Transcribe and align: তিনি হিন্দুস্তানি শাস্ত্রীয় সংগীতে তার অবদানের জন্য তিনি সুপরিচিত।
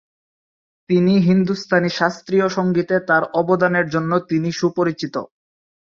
তিনি 0.89 1.13
হিন্দুস্তানি 1.19 1.89
শাস্ত্রীয় 1.89 2.47
সংগীতে 2.49 2.95
তার 2.99 3.23
অবদানের 3.33 3.87
জন্য 3.89 4.11
তিনি 4.29 4.49
সুপরিচিত। 4.51 5.15